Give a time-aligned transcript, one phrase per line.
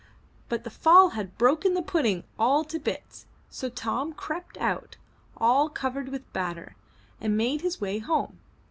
[0.49, 4.97] But the fall had broken the pudding all to bits, so Tom crept out,
[5.37, 6.75] all covered with batter,
[7.19, 8.39] and made his way home.